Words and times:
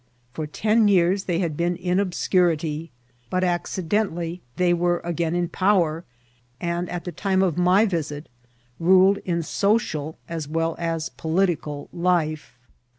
For 0.33 0.47
ten 0.47 0.87
years 0.87 1.25
they 1.25 1.37
had 1.37 1.55
been 1.55 1.75
in 1.75 1.99
obscurity, 1.99 2.89
but 3.29 3.43
accidentally 3.43 4.41
they 4.55 4.73
were 4.73 4.99
again 5.03 5.35
in 5.35 5.47
power, 5.47 6.05
and 6.59 6.89
at 6.89 7.03
the 7.03 7.11
time 7.11 7.43
of 7.43 7.55
my 7.55 7.85
visit 7.85 8.27
ruled 8.79 9.19
in 9.25 9.43
social 9.43 10.17
as 10.27 10.47
well 10.47 10.75
as 10.79 11.09
political 11.09 11.87
life. 11.93 12.57